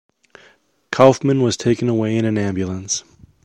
[0.91, 3.03] Kaufman was taken away in an ambulance.